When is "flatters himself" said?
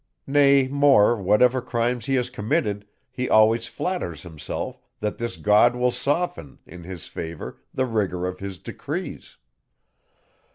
3.67-4.81